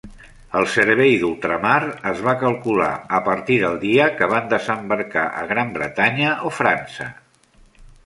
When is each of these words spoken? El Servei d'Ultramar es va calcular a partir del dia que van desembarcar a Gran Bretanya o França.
El 0.59 0.63
Servei 0.75 1.11
d'Ultramar 1.23 1.75
es 2.13 2.23
va 2.29 2.33
calcular 2.45 2.89
a 3.19 3.21
partir 3.29 3.59
del 3.67 3.79
dia 3.87 4.09
que 4.17 4.33
van 4.35 4.51
desembarcar 4.57 5.29
a 5.45 5.49
Gran 5.55 5.79
Bretanya 5.81 6.37
o 6.51 6.57
França. 6.65 7.13